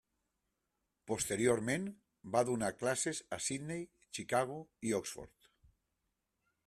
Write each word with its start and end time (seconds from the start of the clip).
Posteriorment, 1.09 1.85
va 2.37 2.43
donar 2.49 2.71
classes 2.79 3.21
a 3.37 3.39
Sydney, 3.49 3.85
Chicago, 4.19 4.59
i 4.91 4.97
Oxford. 5.01 5.51